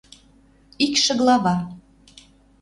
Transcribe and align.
Икшӹ 0.85 1.13
глава 1.19 1.55